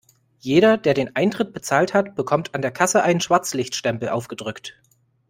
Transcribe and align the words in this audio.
Jeder, 0.39 0.79
der 0.79 0.95
den 0.95 1.15
Eintritt 1.15 1.53
bezahlt 1.53 1.93
hat, 1.93 2.15
bekommt 2.15 2.55
an 2.55 2.63
der 2.63 2.71
Kasse 2.71 3.03
einen 3.03 3.21
Schwarzlichtstempel 3.21 4.09
aufgedrückt. 4.09 4.81